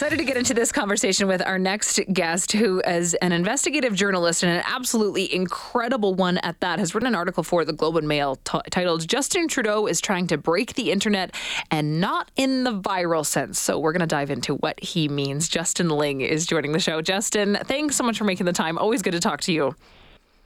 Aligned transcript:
Excited 0.00 0.18
to 0.18 0.24
get 0.24 0.38
into 0.38 0.54
this 0.54 0.72
conversation 0.72 1.28
with 1.28 1.42
our 1.46 1.58
next 1.58 2.00
guest, 2.10 2.52
who 2.52 2.80
is 2.86 3.12
an 3.16 3.32
investigative 3.32 3.94
journalist 3.94 4.42
and 4.42 4.50
an 4.50 4.62
absolutely 4.66 5.30
incredible 5.34 6.14
one 6.14 6.38
at 6.38 6.58
that, 6.60 6.78
has 6.78 6.94
written 6.94 7.08
an 7.08 7.14
article 7.14 7.42
for 7.42 7.66
the 7.66 7.74
Globe 7.74 7.98
and 7.98 8.08
Mail 8.08 8.36
t- 8.36 8.58
titled 8.70 9.06
Justin 9.06 9.46
Trudeau 9.46 9.86
is 9.86 10.00
trying 10.00 10.26
to 10.28 10.38
break 10.38 10.72
the 10.72 10.90
internet 10.90 11.34
and 11.70 12.00
not 12.00 12.30
in 12.36 12.64
the 12.64 12.72
viral 12.72 13.26
sense. 13.26 13.58
So 13.58 13.78
we're 13.78 13.92
going 13.92 14.00
to 14.00 14.06
dive 14.06 14.30
into 14.30 14.54
what 14.54 14.82
he 14.82 15.06
means. 15.06 15.50
Justin 15.50 15.90
Ling 15.90 16.22
is 16.22 16.46
joining 16.46 16.72
the 16.72 16.80
show. 16.80 17.02
Justin, 17.02 17.58
thanks 17.64 17.94
so 17.94 18.02
much 18.02 18.16
for 18.16 18.24
making 18.24 18.46
the 18.46 18.54
time. 18.54 18.78
Always 18.78 19.02
good 19.02 19.12
to 19.12 19.20
talk 19.20 19.42
to 19.42 19.52
you. 19.52 19.74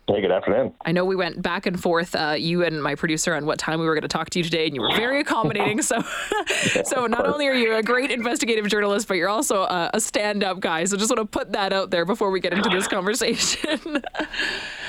Hey, 0.07 0.21
good 0.21 0.31
afternoon. 0.31 0.75
I 0.85 0.93
know 0.93 1.07
we 1.07 1.17
went 1.17 1.41
back 1.41 1.65
and 1.65 1.81
forth, 1.81 2.15
uh, 2.15 2.37
you 2.39 2.63
and 2.63 2.83
my 2.83 2.95
producer, 2.95 3.35
on 3.35 3.47
what 3.47 3.59
time 3.59 3.81
we 3.81 3.87
were 3.87 3.95
going 3.95 4.03
to 4.03 4.09
talk 4.09 4.29
to 4.31 4.39
you 4.39 4.45
today, 4.45 4.67
and 4.67 4.75
you 4.75 4.83
were 4.83 4.95
very 4.95 5.19
accommodating. 5.21 5.81
so, 5.81 6.05
so 6.85 7.07
not 7.07 7.27
only 7.27 7.47
are 7.49 7.55
you 7.55 7.75
a 7.75 7.83
great 7.83 8.11
investigative 8.11 8.69
journalist, 8.69 9.09
but 9.09 9.15
you're 9.15 9.31
also 9.31 9.63
a, 9.63 9.91
a 9.95 10.01
stand-up 10.01 10.61
guy. 10.61 10.85
So, 10.85 10.99
just 10.99 11.11
want 11.11 11.21
to 11.21 11.27
put 11.27 11.53
that 11.53 11.73
out 11.73 11.91
there 11.91 12.05
before 12.05 12.31
we 12.31 12.41
get 12.41 12.53
into 12.53 12.69
this 12.69 12.87
conversation. 12.87 13.81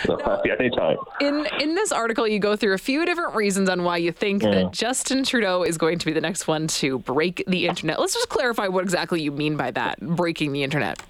no, 0.08 0.16
now, 0.18 0.42
anytime. 0.59 0.98
In 1.22 1.48
in 1.62 1.76
this 1.76 1.94
article, 1.94 2.28
you 2.28 2.40
go 2.40 2.58
through 2.58 2.73
a 2.73 2.78
few 2.78 3.06
different 3.06 3.36
reasons 3.36 3.70
on 3.70 3.86
why 3.86 3.95
you 3.95 4.12
think 4.12 4.44
mm. 4.44 4.52
that 4.52 4.73
Justin 4.73 5.23
Trudeau 5.23 5.64
is 5.64 5.78
going 5.78 5.98
to 5.98 6.06
be 6.06 6.12
the 6.12 6.22
next 6.22 6.45
one 6.45 6.68
to 6.68 7.00
break 7.00 7.42
the 7.48 7.68
internet. 7.68 8.02
Let's 8.02 8.14
just 8.14 8.28
clarify 8.28 8.68
what 8.68 8.84
exactly 8.84 9.22
you 9.22 9.32
mean 9.32 9.56
by 9.56 9.72
that, 9.72 10.02
breaking 10.02 10.52
the 10.52 10.64
internet. 10.64 11.02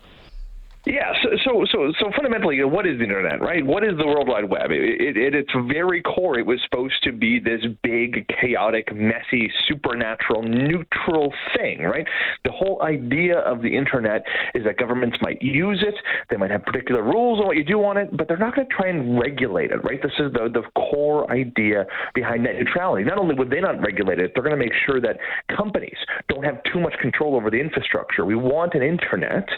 Yeah, 0.85 1.13
so, 1.43 1.65
so 1.71 1.91
so 1.99 2.11
fundamentally, 2.15 2.61
uh, 2.61 2.67
what 2.67 2.85
is 2.85 2.99
the 2.99 3.03
internet, 3.05 3.41
right? 3.41 3.65
What 3.65 3.83
is 3.83 3.97
the 3.97 4.05
World 4.05 4.27
Wide 4.27 4.47
Web? 4.47 4.69
It, 4.69 5.17
at 5.17 5.33
its 5.33 5.49
very 5.67 6.03
core, 6.03 6.37
it 6.37 6.45
was 6.45 6.59
supposed 6.63 7.01
to 7.03 7.11
be 7.11 7.39
this 7.39 7.61
big, 7.81 8.27
chaotic, 8.39 8.93
messy, 8.93 9.51
supernatural, 9.67 10.43
neutral 10.43 11.33
thing, 11.57 11.81
right? 11.81 12.05
The 12.43 12.51
whole 12.51 12.83
idea 12.83 13.39
of 13.39 13.63
the 13.63 13.75
internet 13.75 14.25
is 14.53 14.63
that 14.65 14.77
governments 14.77 15.17
might 15.21 15.41
use 15.41 15.83
it, 15.85 15.95
they 16.29 16.37
might 16.37 16.51
have 16.51 16.63
particular 16.63 17.01
rules 17.01 17.39
on 17.39 17.47
what 17.47 17.57
you 17.57 17.63
do 17.63 17.83
on 17.83 17.97
it, 17.97 18.15
but 18.15 18.27
they're 18.27 18.37
not 18.37 18.55
going 18.55 18.67
to 18.67 18.73
try 18.73 18.87
and 18.87 19.19
regulate 19.19 19.71
it, 19.71 19.83
right? 19.83 19.99
This 20.03 20.13
is 20.19 20.31
the 20.33 20.49
the 20.53 20.61
core 20.79 21.29
idea 21.31 21.87
behind 22.13 22.43
net 22.43 22.57
neutrality. 22.57 23.03
Not 23.03 23.17
only 23.17 23.33
would 23.33 23.49
they 23.49 23.59
not 23.59 23.81
regulate 23.81 24.19
it, 24.19 24.33
they're 24.35 24.43
going 24.43 24.57
to 24.57 24.63
make 24.63 24.73
sure 24.85 25.01
that 25.01 25.17
companies 25.57 25.97
don't 26.29 26.43
have 26.43 26.61
too 26.71 26.79
much 26.79 26.93
control 27.01 27.35
over 27.35 27.49
the 27.49 27.57
infrastructure. 27.59 28.23
We 28.23 28.35
want 28.35 28.75
an 28.75 28.83
internet 28.83 29.49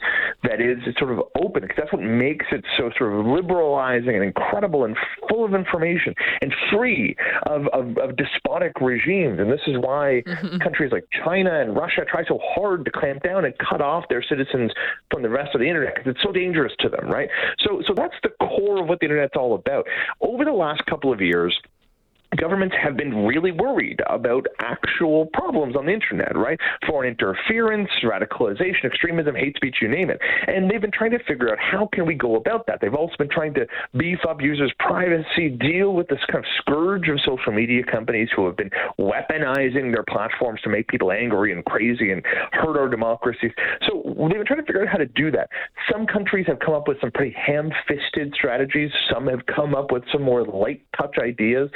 that 0.44 0.62
is 0.62 0.78
sort 0.98 1.12
of 1.12 1.17
of 1.18 1.26
open 1.42 1.62
because 1.62 1.78
that's 1.78 1.94
what 1.94 2.02
makes 2.02 2.46
it 2.52 2.64
so 2.78 2.90
sort 2.98 3.14
of 3.14 3.26
liberalizing 3.26 4.16
and 4.16 4.24
incredible 4.24 4.86
and 4.86 4.96
full 5.30 5.46
of 5.46 5.54
information 5.54 6.14
and 6.42 6.54
free 6.72 7.16
of, 7.44 7.68
of, 7.68 7.98
of 7.98 8.16
despotic 8.16 8.74
regimes. 8.82 9.40
And 9.40 9.52
this 9.52 9.62
is 9.68 9.78
why 9.78 10.24
mm-hmm. 10.26 10.58
countries 10.60 10.92
like 10.92 11.06
China 11.24 11.60
and 11.60 11.76
Russia 11.76 12.06
try 12.10 12.24
so 12.26 12.40
hard 12.44 12.86
to 12.86 12.92
clamp 12.92 13.24
down 13.24 13.46
and 13.46 13.54
cut 13.58 13.82
off 13.82 14.06
their 14.10 14.24
citizens 14.24 14.72
from 15.12 15.22
the 15.22 15.30
rest 15.30 15.56
of 15.56 15.62
the 15.62 15.68
internet 15.68 15.96
because 15.96 16.12
it's 16.12 16.24
so 16.24 16.32
dangerous 16.32 16.74
to 16.80 16.90
them, 16.90 17.08
right? 17.10 17.30
So, 17.60 17.82
so 17.88 17.94
that's 17.96 18.16
the 18.24 18.30
core 18.46 18.82
of 18.82 18.88
what 18.88 19.00
the 19.00 19.06
internet's 19.06 19.36
all 19.36 19.56
about. 19.56 19.88
Over 20.22 20.46
the 20.46 20.52
last 20.52 20.86
couple 20.86 21.12
of 21.12 21.22
years, 21.22 21.58
governments 22.36 22.76
have 22.82 22.98
been 22.98 23.26
really 23.26 23.52
worried 23.52 24.02
about 24.10 24.46
actual 24.60 25.28
problems 25.34 25.76
on 25.76 25.86
the 25.86 25.94
internet, 25.94 26.36
right? 26.36 26.60
Foreign 26.86 27.10
interference, 27.12 27.90
radicalization, 28.04 28.86
extremism, 28.86 29.36
hate 29.36 29.56
speech, 29.56 29.78
you 29.82 29.88
name 29.88 30.10
it. 30.10 30.20
And 30.48 30.70
they've 30.70 30.82
been 30.82 30.92
trying 30.92 31.12
to 31.12 31.20
figure 31.24 31.50
out 31.50 31.58
how 31.60 31.90
can 31.94 32.06
we 32.06 32.16
go 32.16 32.36
about 32.36 32.68
that. 32.68 32.80
They've 32.82 32.94
also 32.94 33.16
been 33.18 33.30
trying 33.30 33.54
to 33.56 33.66
beef 33.98 34.20
up 34.28 34.42
users' 34.42 34.74
privacy, 34.80 35.50
deal 35.50 35.94
with 35.94 36.08
this 36.08 36.20
kind 36.32 36.44
of 36.44 36.50
scourge 36.60 37.08
of 37.10 37.20
social 37.22 37.54
media 37.54 37.84
companies 37.84 38.30
who 38.36 38.46
have 38.46 38.58
been 38.58 38.70
weaponizing 39.00 39.94
their 39.94 40.04
platforms 40.04 40.60
to 40.62 40.70
make 40.70 40.88
people 40.88 41.12
angry 41.12 41.54
and 41.54 41.64
crazy 41.66 42.12
and 42.12 42.24
hurt 42.52 42.78
our 42.78 42.90
democracies. 42.90 43.52
So 43.88 44.04
they've 44.06 44.38
been 44.38 44.46
trying 44.46 44.60
to 44.60 44.66
figure 44.66 44.82
out 44.82 44.90
how 44.90 44.98
to 44.98 45.06
do 45.06 45.32
that. 45.32 45.50
Some 45.92 46.06
countries 46.06 46.46
have 46.48 46.60
come 46.60 46.74
up 46.74 46.88
with 46.88 47.00
some 47.00 47.12
pretty 47.12 47.36
ham-fisted 47.38 48.34
strategies. 48.36 48.92
Some 49.12 49.28
have 49.28 49.46
come 49.46 49.76
up 49.76 49.92
with 49.92 50.04
some 50.12 50.24
more 50.24 50.44
light 50.44 50.82
touch 50.98 51.16
ideas 51.22 51.70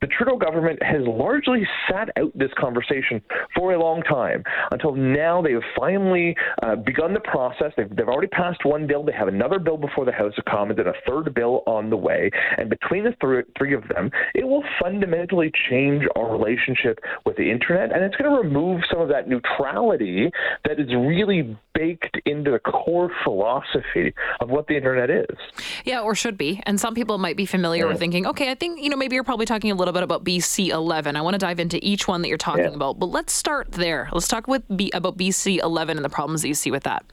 the 0.00 0.06
Trudeau 0.06 0.36
government 0.36 0.82
has 0.82 1.02
largely 1.06 1.66
sat 1.90 2.08
out 2.16 2.36
this 2.36 2.50
conversation 2.58 3.22
for 3.54 3.74
a 3.74 3.80
long 3.80 4.02
time 4.02 4.44
until 4.70 4.94
now 4.94 5.42
they 5.42 5.52
have 5.52 5.62
finally 5.76 6.36
uh, 6.62 6.76
begun 6.76 7.14
the 7.14 7.20
process. 7.20 7.72
They've, 7.76 7.94
they've 7.94 8.08
already 8.08 8.28
passed 8.28 8.64
one 8.64 8.86
bill. 8.86 9.04
They 9.04 9.12
have 9.12 9.28
another 9.28 9.58
bill 9.58 9.76
before 9.76 10.04
the 10.04 10.12
House 10.12 10.34
of 10.38 10.44
Commons 10.44 10.78
and 10.78 10.88
a 10.88 10.94
third 11.06 11.34
bill 11.34 11.62
on 11.66 11.90
the 11.90 11.96
way. 11.96 12.30
And 12.56 12.70
between 12.70 13.04
the 13.04 13.14
th- 13.20 13.46
three 13.56 13.74
of 13.74 13.88
them, 13.88 14.10
it 14.34 14.46
will 14.46 14.64
fundamentally 14.80 15.50
change 15.68 16.04
our 16.16 16.30
relationship 16.30 17.00
with 17.24 17.36
the 17.36 17.50
internet. 17.50 17.92
And 17.92 18.04
it's 18.04 18.16
going 18.16 18.30
to 18.30 18.36
remove 18.36 18.82
some 18.90 19.00
of 19.00 19.08
that 19.08 19.28
neutrality 19.28 20.30
that 20.64 20.78
is 20.78 20.88
really 20.94 21.56
baked 21.74 22.20
into 22.24 22.50
the 22.50 22.58
core 22.58 23.10
philosophy 23.24 24.12
of 24.40 24.50
what 24.50 24.66
the 24.66 24.76
internet 24.76 25.10
is. 25.10 25.36
Yeah, 25.84 26.00
or 26.00 26.14
should 26.14 26.36
be. 26.36 26.60
And 26.66 26.80
some 26.80 26.94
people 26.94 27.18
might 27.18 27.36
be 27.36 27.46
familiar 27.46 27.86
with 27.86 27.98
thinking, 27.98 28.26
okay, 28.26 28.50
I 28.50 28.54
think, 28.54 28.82
you 28.82 28.90
know, 28.90 28.96
maybe 28.96 29.14
you're 29.14 29.24
probably 29.24 29.46
talking 29.46 29.70
a 29.70 29.74
little 29.74 29.87
bit 29.92 30.02
about 30.02 30.24
BC 30.24 30.68
11. 30.68 31.16
I 31.16 31.22
want 31.22 31.34
to 31.34 31.38
dive 31.38 31.60
into 31.60 31.78
each 31.84 32.08
one 32.08 32.22
that 32.22 32.28
you're 32.28 32.38
talking 32.38 32.64
yeah. 32.64 32.74
about, 32.74 32.98
but 32.98 33.06
let's 33.06 33.32
start 33.32 33.72
there. 33.72 34.08
Let's 34.12 34.28
talk 34.28 34.46
with 34.46 34.62
B- 34.74 34.90
about 34.94 35.16
BC 35.16 35.58
11 35.58 35.96
and 35.96 36.04
the 36.04 36.08
problems 36.10 36.42
that 36.42 36.48
you 36.48 36.54
see 36.54 36.70
with 36.70 36.84
that. 36.84 37.04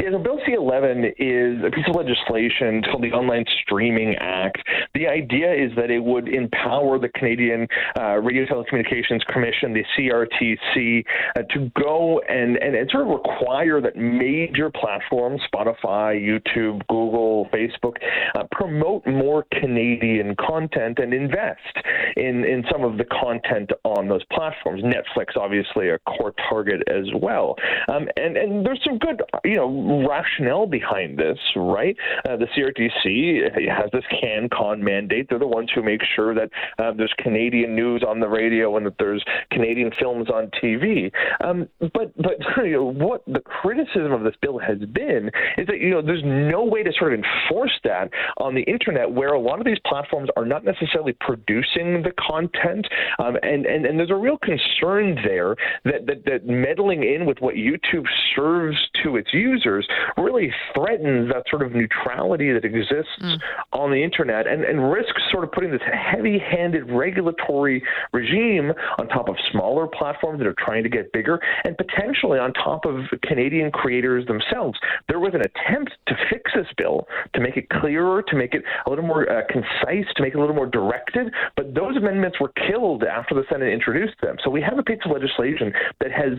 Yeah, 0.00 0.10
so 0.12 0.18
Bill 0.18 0.38
C 0.46 0.52
11 0.52 1.04
is 1.18 1.64
a 1.64 1.70
piece 1.70 1.84
of 1.88 1.96
legislation 1.96 2.82
called 2.82 3.02
the 3.02 3.10
Online 3.10 3.44
Streaming 3.62 4.14
Act. 4.20 4.58
The 4.94 5.08
idea 5.08 5.52
is 5.52 5.72
that 5.74 5.90
it 5.90 5.98
would 5.98 6.28
empower 6.28 7.00
the 7.00 7.08
Canadian 7.08 7.66
uh, 7.98 8.18
Radio 8.18 8.44
Telecommunications 8.46 9.26
Commission, 9.26 9.74
the 9.74 9.84
CRTC, 9.98 11.04
uh, 11.36 11.42
to 11.50 11.70
go 11.80 12.20
and, 12.28 12.58
and, 12.58 12.76
and 12.76 12.88
sort 12.90 13.08
of 13.08 13.12
require 13.12 13.80
that 13.80 13.96
major 13.96 14.70
platforms, 14.70 15.40
Spotify, 15.52 16.14
YouTube, 16.14 16.86
Google, 16.86 17.48
Facebook, 17.52 17.96
uh, 18.36 18.44
promote 18.52 19.04
more 19.04 19.46
Canadian 19.52 20.36
content 20.36 21.00
and 21.00 21.12
invest 21.12 21.58
in, 22.16 22.44
in 22.44 22.62
some 22.70 22.84
of 22.84 22.98
the 22.98 23.04
content 23.04 23.70
on 23.82 24.06
those 24.06 24.22
platforms. 24.32 24.82
Netflix, 24.84 25.36
obviously, 25.36 25.88
a 25.88 25.98
core 26.00 26.34
target 26.48 26.82
as 26.86 27.06
well. 27.20 27.56
Um, 27.88 28.06
and, 28.16 28.36
and 28.36 28.64
there's 28.64 28.80
some 28.84 28.98
good, 28.98 29.22
you 29.44 29.56
know, 29.56 29.87
rationale 29.88 30.66
behind 30.66 31.18
this, 31.18 31.38
right? 31.56 31.96
Uh, 32.28 32.36
the 32.36 32.46
CRTC 32.46 33.68
has 33.68 33.90
this 33.92 34.04
CanCon 34.22 34.80
mandate. 34.80 35.28
They're 35.28 35.38
the 35.38 35.46
ones 35.46 35.70
who 35.74 35.82
make 35.82 36.02
sure 36.14 36.34
that 36.34 36.50
uh, 36.78 36.92
there's 36.96 37.12
Canadian 37.18 37.74
news 37.74 38.02
on 38.06 38.20
the 38.20 38.28
radio 38.28 38.76
and 38.76 38.86
that 38.86 38.96
there's 38.98 39.24
Canadian 39.50 39.90
films 39.98 40.28
on 40.28 40.50
TV. 40.62 41.10
Um, 41.42 41.68
but 41.80 42.14
but 42.16 42.36
you 42.64 42.72
know, 42.72 42.84
what 42.84 43.24
the 43.26 43.40
criticism 43.40 44.12
of 44.12 44.22
this 44.22 44.34
bill 44.42 44.58
has 44.58 44.78
been 44.78 45.30
is 45.56 45.66
that 45.66 45.80
you 45.80 45.90
know 45.90 46.02
there's 46.02 46.24
no 46.24 46.64
way 46.64 46.82
to 46.82 46.92
sort 46.98 47.14
of 47.14 47.20
enforce 47.20 47.78
that 47.84 48.10
on 48.38 48.54
the 48.54 48.62
internet 48.62 49.10
where 49.10 49.32
a 49.32 49.40
lot 49.40 49.58
of 49.58 49.64
these 49.64 49.78
platforms 49.86 50.28
are 50.36 50.44
not 50.44 50.64
necessarily 50.64 51.16
producing 51.20 52.02
the 52.02 52.12
content, 52.18 52.86
um, 53.18 53.36
and, 53.42 53.66
and 53.66 53.86
and 53.86 53.98
there's 53.98 54.10
a 54.10 54.14
real 54.14 54.38
concern 54.38 55.16
there 55.24 55.56
that, 55.84 56.06
that 56.06 56.24
that 56.26 56.46
meddling 56.46 57.02
in 57.02 57.26
with 57.26 57.38
what 57.40 57.54
YouTube 57.54 58.06
serves 58.34 58.76
to 59.02 59.16
its 59.16 59.32
users 59.32 59.77
really 60.16 60.52
threatens 60.74 61.30
that 61.32 61.44
sort 61.50 61.62
of 61.62 61.72
neutrality 61.72 62.52
that 62.52 62.64
exists 62.64 63.12
mm. 63.20 63.38
on 63.72 63.90
the 63.90 64.02
internet 64.02 64.46
and, 64.46 64.64
and 64.64 64.90
risks 64.90 65.22
sort 65.30 65.44
of 65.44 65.52
putting 65.52 65.70
this 65.70 65.80
heavy 65.92 66.38
handed 66.38 66.90
regulatory 66.90 67.82
regime 68.12 68.72
on 68.98 69.08
top 69.08 69.28
of 69.28 69.36
smaller 69.50 69.86
platforms 69.86 70.38
that 70.38 70.46
are 70.46 70.56
trying 70.58 70.82
to 70.82 70.88
get 70.88 71.12
bigger 71.12 71.40
and 71.64 71.76
potentially 71.76 72.38
on 72.38 72.52
top 72.54 72.84
of 72.84 73.04
Canadian 73.22 73.70
creators 73.70 74.26
themselves. 74.26 74.78
There 75.08 75.20
was 75.20 75.34
an 75.34 75.42
attempt 75.42 75.92
to 76.06 76.14
fix 76.30 76.50
this 76.54 76.66
bill, 76.76 77.06
to 77.34 77.40
make 77.40 77.56
it 77.56 77.68
clearer, 77.70 78.22
to 78.22 78.36
make 78.36 78.54
it 78.54 78.62
a 78.86 78.90
little 78.90 79.04
more 79.04 79.30
uh, 79.30 79.42
concise, 79.48 80.06
to 80.16 80.22
make 80.22 80.34
it 80.34 80.36
a 80.36 80.40
little 80.40 80.54
more 80.54 80.66
directed, 80.66 81.32
but 81.56 81.74
those 81.74 81.96
amendments 81.96 82.40
were 82.40 82.52
killed 82.68 83.04
after 83.04 83.34
the 83.34 83.44
Senate 83.50 83.72
introduced 83.72 84.20
them. 84.22 84.36
So 84.42 84.50
we 84.50 84.62
have 84.62 84.78
a 84.78 84.82
piece 84.82 84.98
of 85.04 85.10
legislation 85.10 85.72
that 86.00 86.10
has 86.12 86.38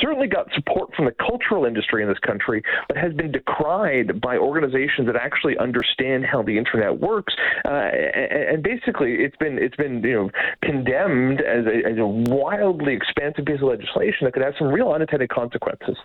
certainly 0.00 0.26
got 0.26 0.46
support 0.54 0.94
from 0.94 1.06
the 1.06 1.12
cultural 1.12 1.64
industry 1.64 2.02
in 2.02 2.08
this 2.08 2.18
country, 2.18 2.53
but 2.88 2.96
has 2.96 3.12
been 3.14 3.32
decried 3.32 4.20
by 4.20 4.36
organizations 4.36 5.06
that 5.06 5.16
actually 5.16 5.56
understand 5.58 6.24
how 6.24 6.42
the 6.42 6.58
internet 6.58 7.00
works. 7.00 7.34
Uh, 7.64 7.68
and, 7.68 8.48
and, 8.54 8.62
basically, 8.62 9.14
it's 9.14 9.36
been 9.36 9.58
it's 9.58 9.76
been 9.76 10.02
you 10.02 10.14
know 10.14 10.30
condemned 10.62 11.40
as 11.40 11.66
a, 11.66 11.88
as 11.88 11.98
a 11.98 12.06
wildly 12.06 12.94
expansive 12.94 13.44
piece 13.44 13.60
of 13.60 13.68
legislation 13.68 14.24
that 14.24 14.32
could 14.32 14.42
have 14.42 14.54
some 14.58 14.68
real 14.68 14.90
unintended 14.92 15.28
consequences. 15.30 15.96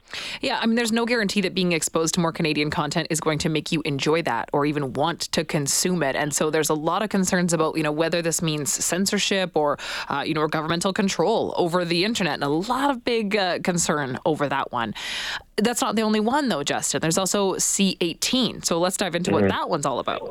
Yeah, 0.42 0.60
I 0.62 0.66
mean, 0.66 0.76
there's 0.76 0.92
no 0.92 1.06
guarantee 1.06 1.42
that 1.42 1.54
being 1.54 1.72
exposed 1.72 2.14
to 2.16 2.20
more 2.20 2.32
Canadian 2.32 2.70
content 2.70 3.08
is 3.10 3.20
going 3.20 3.40
to 3.40 3.50
make 3.50 3.72
you 3.72 3.82
enjoy 3.86 4.22
that 4.24 4.50
or 4.54 4.66
even 4.66 4.94
want 4.94 5.22
to 5.22 5.44
consume 5.44 6.04
it. 6.04 6.16
And 6.16 6.34
so 6.34 6.50
there's 6.50 6.70
a 6.70 6.74
lot 6.74 7.02
of 7.04 7.10
concerns 7.10 7.54
about 7.54 7.78
you 7.78 7.84
know 7.84 7.92
whether 7.92 8.22
this 8.22 8.42
means 8.42 8.72
censorship 8.72 9.56
or 9.56 9.78
uh, 10.10 10.24
you 10.26 10.34
know 10.34 10.48
governmental 10.48 10.94
control 10.94 11.54
over 11.58 11.86
the 11.86 12.06
internet, 12.06 12.36
and 12.36 12.44
a 12.44 12.50
lot 12.50 12.90
of 12.90 13.04
big 13.04 13.36
uh, 13.36 13.60
concern 13.60 14.18
over 14.26 14.48
that 14.50 14.72
one. 14.72 14.94
That's 15.62 15.82
not 15.82 15.96
the 15.96 16.02
only 16.02 16.20
one, 16.20 16.50
though, 16.50 16.64
Justin. 16.64 17.02
There's 17.02 17.18
also 17.18 17.56
C18. 17.56 18.66
So 18.66 18.80
let's 18.80 18.98
dive 18.98 19.16
into 19.16 19.32
mm-hmm. 19.32 19.42
what 19.46 19.50
that 19.50 19.70
one's 19.70 19.86
all 19.86 20.00
about. 20.00 20.22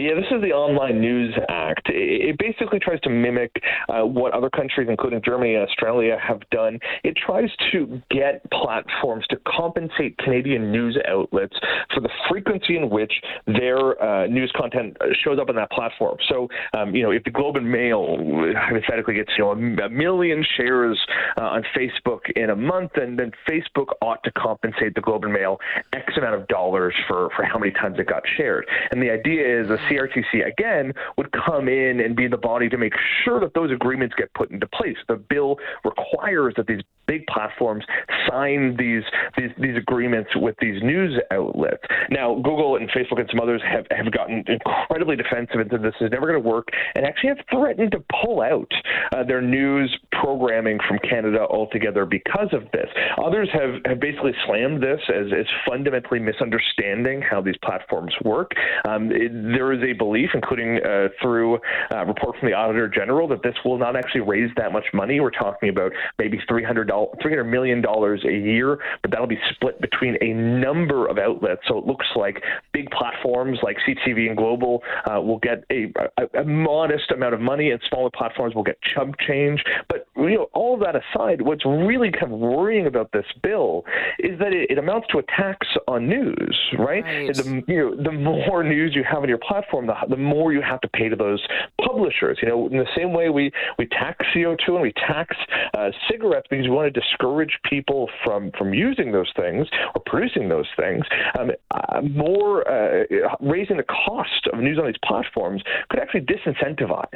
Yeah, 0.00 0.14
this 0.14 0.24
is 0.30 0.40
the 0.40 0.52
Online 0.52 0.98
News 0.98 1.34
Act. 1.50 1.90
It 1.90 2.38
basically 2.38 2.78
tries 2.78 3.00
to 3.00 3.10
mimic 3.10 3.50
uh, 3.90 4.00
what 4.00 4.32
other 4.32 4.48
countries, 4.48 4.88
including 4.88 5.20
Germany 5.22 5.56
and 5.56 5.68
Australia, 5.68 6.16
have 6.26 6.40
done. 6.48 6.78
It 7.04 7.18
tries 7.18 7.50
to 7.72 8.00
get 8.10 8.40
platforms 8.50 9.26
to 9.28 9.36
compensate 9.46 10.16
Canadian 10.16 10.72
news 10.72 10.96
outlets 11.06 11.54
for 11.92 12.00
the 12.00 12.08
frequency 12.30 12.78
in 12.78 12.88
which 12.88 13.12
their 13.46 14.02
uh, 14.02 14.26
news 14.26 14.50
content 14.56 14.96
shows 15.22 15.38
up 15.38 15.50
on 15.50 15.56
that 15.56 15.70
platform. 15.70 16.16
So, 16.30 16.48
um, 16.72 16.94
you 16.94 17.02
know, 17.02 17.10
if 17.10 17.22
the 17.24 17.30
Globe 17.30 17.56
and 17.56 17.70
Mail 17.70 18.16
hypothetically 18.56 19.16
gets 19.16 19.32
you 19.36 19.44
know 19.44 19.50
a, 19.84 19.90
million 19.90 20.42
shares 20.56 20.98
uh, 21.36 21.44
on 21.44 21.62
Facebook 21.76 22.20
in 22.36 22.48
a 22.48 22.56
month, 22.56 22.92
and 22.94 23.18
then 23.18 23.32
Facebook 23.46 23.88
ought 24.00 24.22
to 24.24 24.32
compensate 24.32 24.94
the 24.94 25.02
Globe 25.02 25.24
and 25.24 25.32
Mail 25.34 25.58
X 25.92 26.16
amount 26.16 26.36
of 26.40 26.48
dollars 26.48 26.94
for 27.06 27.28
for 27.36 27.44
how 27.44 27.58
many 27.58 27.72
times 27.72 27.98
it 27.98 28.06
got 28.06 28.22
shared. 28.38 28.66
And 28.92 29.02
the 29.02 29.10
idea 29.10 29.60
is 29.60 29.68
the 29.68 29.89
CRTC 29.90 30.46
again 30.46 30.92
would 31.16 31.30
come 31.32 31.68
in 31.68 32.00
and 32.00 32.14
be 32.14 32.28
the 32.28 32.36
body 32.36 32.68
to 32.68 32.78
make 32.78 32.92
sure 33.24 33.40
that 33.40 33.54
those 33.54 33.70
agreements 33.70 34.14
get 34.16 34.32
put 34.34 34.50
into 34.50 34.66
place. 34.66 34.96
The 35.08 35.16
bill 35.16 35.56
requires 35.84 36.54
that 36.56 36.66
these 36.66 36.82
big 37.06 37.26
platforms 37.26 37.84
sign 38.28 38.76
these 38.78 39.02
these, 39.36 39.50
these 39.58 39.76
agreements 39.76 40.30
with 40.36 40.54
these 40.60 40.80
news 40.82 41.18
outlets. 41.32 41.82
Now, 42.10 42.36
Google 42.36 42.76
and 42.76 42.88
Facebook 42.90 43.18
and 43.18 43.28
some 43.30 43.40
others 43.40 43.60
have, 43.68 43.86
have 43.90 44.12
gotten 44.12 44.44
incredibly 44.46 45.16
defensive 45.16 45.58
and 45.60 45.68
said 45.70 45.82
this 45.82 45.94
is 46.00 46.10
never 46.12 46.26
going 46.26 46.40
to 46.40 46.48
work, 46.48 46.68
and 46.94 47.04
actually 47.04 47.30
have 47.30 47.44
threatened 47.50 47.90
to 47.92 48.04
pull 48.24 48.42
out 48.42 48.70
uh, 49.12 49.24
their 49.24 49.40
news 49.40 49.96
programming 50.12 50.78
from 50.86 50.98
Canada 50.98 51.40
altogether 51.48 52.04
because 52.04 52.48
of 52.52 52.62
this. 52.72 52.86
Others 53.22 53.48
have, 53.52 53.74
have 53.86 54.00
basically 54.00 54.32
slammed 54.46 54.82
this 54.82 55.00
as, 55.08 55.26
as 55.36 55.46
fundamentally 55.66 56.20
misunderstanding 56.20 57.22
how 57.22 57.40
these 57.40 57.56
platforms 57.64 58.14
work. 58.24 58.52
Um, 58.88 59.10
it, 59.10 59.32
there 59.32 59.72
is 59.72 59.79
a 59.82 59.92
belief, 59.92 60.30
including 60.34 60.78
uh, 60.84 61.08
through 61.20 61.58
a 61.90 61.98
uh, 61.98 62.04
report 62.04 62.36
from 62.38 62.48
the 62.48 62.54
Auditor 62.54 62.88
General, 62.88 63.28
that 63.28 63.42
this 63.42 63.54
will 63.64 63.78
not 63.78 63.96
actually 63.96 64.22
raise 64.22 64.50
that 64.56 64.72
much 64.72 64.86
money. 64.92 65.20
We're 65.20 65.30
talking 65.30 65.68
about 65.68 65.92
maybe 66.18 66.38
$300 66.48 66.88
$300 66.88 67.48
million 67.48 67.84
a 67.84 68.30
year, 68.30 68.78
but 69.02 69.10
that'll 69.10 69.26
be 69.26 69.38
split 69.54 69.80
between 69.80 70.16
a 70.20 70.32
number 70.34 71.06
of 71.06 71.18
outlets. 71.18 71.62
So 71.68 71.78
it 71.78 71.86
looks 71.86 72.06
like 72.16 72.42
big 72.72 72.90
platforms 72.90 73.58
like 73.62 73.76
CTV 73.86 74.28
and 74.28 74.36
Global 74.36 74.82
uh, 75.10 75.20
will 75.20 75.38
get 75.38 75.64
a, 75.70 75.92
a, 76.18 76.40
a, 76.40 76.44
modest 76.44 77.10
amount 77.10 77.34
of 77.34 77.40
money, 77.40 77.70
and 77.70 77.80
smaller 77.88 78.10
platforms 78.10 78.54
will 78.54 78.62
get 78.62 78.78
chump 78.94 79.16
change. 79.26 79.62
But 79.88 80.06
you 80.16 80.34
know, 80.34 80.48
all 80.52 80.74
of 80.74 80.80
that 80.80 80.94
aside, 80.96 81.42
what's 81.42 81.64
really 81.64 82.10
kind 82.10 82.32
of 82.32 82.38
worrying 82.38 82.86
about 82.86 83.12
this 83.12 83.26
bill 83.42 83.84
is 84.18 84.38
that 84.38 84.52
it, 84.52 84.70
it 84.70 84.78
amounts 84.78 85.08
to 85.12 85.18
a 85.18 85.22
tax 85.22 85.66
on 85.88 86.08
news, 86.08 86.58
right? 86.78 87.04
right. 87.04 87.34
The, 87.34 87.62
you 87.66 87.76
know, 87.76 88.02
the 88.02 88.12
more 88.12 88.62
news 88.62 88.94
you 88.94 89.04
have 89.04 89.22
on 89.22 89.28
your 89.28 89.38
platform, 89.38 89.59
the, 89.70 89.94
the 90.08 90.16
more 90.16 90.52
you 90.52 90.62
have 90.62 90.80
to 90.82 90.88
pay 90.88 91.08
to 91.08 91.16
those 91.16 91.44
publishers. 91.84 92.38
You 92.42 92.48
know, 92.48 92.66
in 92.66 92.78
the 92.78 92.88
same 92.96 93.12
way 93.12 93.30
we, 93.30 93.50
we 93.78 93.86
tax 93.86 94.24
CO2 94.34 94.68
and 94.68 94.82
we 94.82 94.92
tax 94.92 95.36
uh, 95.74 95.90
cigarettes 96.10 96.46
because 96.50 96.66
we 96.66 96.70
want 96.70 96.92
to 96.92 97.00
discourage 97.00 97.58
people 97.68 98.08
from, 98.24 98.50
from 98.56 98.74
using 98.74 99.12
those 99.12 99.30
things 99.36 99.66
or 99.94 100.02
producing 100.06 100.48
those 100.48 100.68
things, 100.76 101.04
um, 101.38 101.50
uh, 101.70 102.00
more 102.02 102.68
uh, 102.70 103.04
raising 103.40 103.76
the 103.76 103.84
cost 103.84 104.48
of 104.52 104.58
news 104.58 104.78
on 104.78 104.86
these 104.86 105.00
platforms 105.04 105.62
could 105.88 106.00
actually 106.00 106.20
disincentivize 106.20 107.06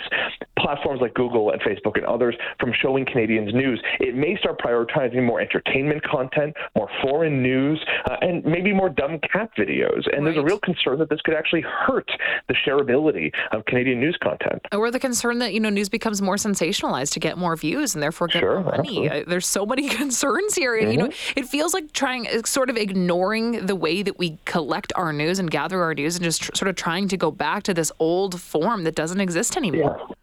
platforms 0.58 1.00
like 1.00 1.14
Google 1.14 1.50
and 1.50 1.60
Facebook 1.60 1.96
and 1.96 2.06
others 2.06 2.34
from 2.58 2.72
showing 2.80 3.04
Canadians 3.04 3.52
news. 3.52 3.82
It 4.00 4.14
may 4.14 4.36
start 4.36 4.58
prioritizing 4.60 5.24
more 5.24 5.40
entertainment 5.40 6.02
content, 6.02 6.54
more 6.74 6.88
foreign 7.02 7.42
news, 7.42 7.84
uh, 8.10 8.16
and 8.22 8.44
maybe 8.44 8.72
more 8.72 8.88
dumb 8.88 9.20
cat 9.30 9.50
videos. 9.58 10.06
And 10.12 10.24
right. 10.24 10.32
there's 10.32 10.36
a 10.38 10.42
real 10.42 10.58
concern 10.58 10.98
that 10.98 11.10
this 11.10 11.20
could 11.22 11.34
actually 11.34 11.62
hurt 11.62 12.10
the 12.48 12.54
shareability 12.54 13.32
of 13.52 13.64
Canadian 13.66 14.00
news 14.00 14.16
content. 14.22 14.62
Or 14.72 14.90
the 14.90 15.00
concern 15.00 15.38
that 15.38 15.54
you 15.54 15.60
know 15.60 15.70
news 15.70 15.88
becomes 15.88 16.20
more 16.22 16.36
sensationalized 16.36 17.12
to 17.12 17.20
get 17.20 17.38
more 17.38 17.56
views 17.56 17.94
and 17.94 18.02
therefore 18.02 18.28
get 18.28 18.40
sure, 18.40 18.60
more 18.60 18.76
money. 18.76 19.08
Uh, 19.08 19.24
there's 19.26 19.46
so 19.46 19.66
many 19.66 19.88
concerns 20.00 20.54
here. 20.54 20.76
Mm-hmm. 20.76 20.90
You 20.90 20.96
know, 20.96 21.08
mm-hmm. 21.08 21.38
it 21.38 21.46
feels 21.46 21.74
like 21.74 21.92
trying, 21.92 22.28
uh, 22.28 22.42
sort 22.44 22.70
of 22.70 22.76
ignoring 22.76 23.66
the 23.66 23.76
way 23.76 24.02
that 24.02 24.18
we 24.18 24.38
collect 24.44 24.92
our 24.96 25.12
news 25.12 25.38
and 25.38 25.50
gather 25.50 25.82
our 25.82 25.94
news, 25.94 26.16
and 26.16 26.24
just 26.24 26.42
tr- 26.42 26.54
sort 26.54 26.68
of 26.68 26.76
trying 26.76 27.08
to 27.08 27.16
go 27.16 27.30
back 27.30 27.62
to 27.64 27.74
this 27.74 27.92
old 27.98 28.40
form 28.40 28.84
that 28.84 28.94
doesn't 28.94 29.20
exist 29.20 29.56
anymore. 29.56 29.96
Yeah. 30.08 30.14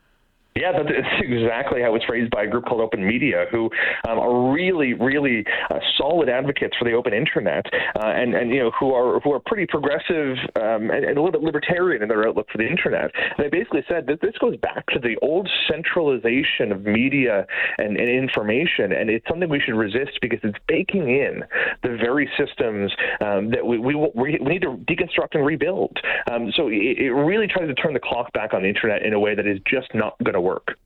Yeah, 0.55 0.73
that's 0.73 0.91
exactly 1.21 1.81
how 1.81 1.95
it's 1.95 2.03
phrased 2.03 2.29
by 2.31 2.43
a 2.43 2.47
group 2.47 2.65
called 2.65 2.81
Open 2.81 3.05
Media, 3.05 3.45
who 3.51 3.69
um, 4.07 4.19
are 4.19 4.51
really, 4.51 4.93
really 4.93 5.45
uh, 5.69 5.79
solid 5.97 6.27
advocates 6.27 6.75
for 6.77 6.83
the 6.83 6.91
open 6.91 7.13
internet, 7.13 7.65
uh, 7.95 8.07
and 8.07 8.35
and 8.35 8.51
you 8.51 8.59
know 8.59 8.71
who 8.77 8.93
are 8.93 9.21
who 9.21 9.31
are 9.31 9.39
pretty 9.39 9.65
progressive 9.65 10.35
um, 10.57 10.91
and, 10.91 11.05
and, 11.05 11.17
a 11.17 11.21
little 11.21 11.31
bit 11.31 11.41
libertarian 11.41 12.03
in 12.03 12.09
their 12.09 12.27
outlook 12.27 12.47
for 12.51 12.57
the 12.57 12.67
internet. 12.67 13.11
And 13.15 13.45
they 13.45 13.49
basically 13.49 13.85
said 13.87 14.07
that 14.07 14.19
this 14.19 14.37
goes 14.39 14.57
back 14.57 14.85
to 14.87 14.99
the 14.99 15.15
old 15.21 15.49
centralization 15.69 16.73
of 16.73 16.83
media 16.83 17.47
and, 17.77 17.95
and 17.95 18.09
information, 18.09 18.91
and 18.91 19.09
it's 19.09 19.25
something 19.29 19.47
we 19.47 19.61
should 19.61 19.75
resist 19.75 20.19
because 20.21 20.39
it's 20.43 20.59
baking 20.67 21.09
in 21.09 21.43
the 21.83 21.95
very 21.95 22.29
systems 22.37 22.91
um, 23.21 23.51
that 23.51 23.65
we, 23.65 23.77
we, 23.77 23.95
we 24.15 24.37
need 24.41 24.63
to 24.63 24.75
deconstruct 24.83 25.33
and 25.33 25.45
rebuild. 25.45 25.97
Um, 26.29 26.51
so 26.57 26.67
it, 26.67 26.97
it 26.99 27.11
really 27.13 27.47
tries 27.47 27.69
to 27.69 27.75
turn 27.75 27.93
the 27.93 28.01
clock 28.03 28.33
back 28.33 28.53
on 28.53 28.63
the 28.63 28.67
internet 28.67 29.03
in 29.03 29.13
a 29.13 29.19
way 29.19 29.33
that 29.33 29.47
is 29.47 29.59
just 29.65 29.87
not 29.93 30.17
going 30.19 30.33
to 30.33 30.40
work. 30.41 30.77